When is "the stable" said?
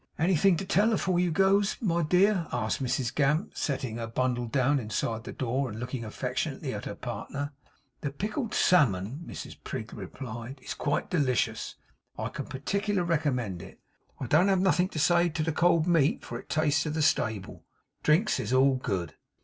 16.95-17.63